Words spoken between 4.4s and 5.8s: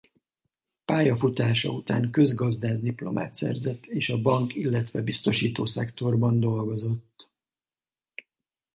illetve biztosító